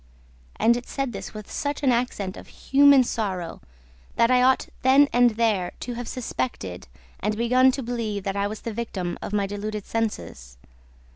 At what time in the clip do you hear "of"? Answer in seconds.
2.35-2.47, 9.21-9.31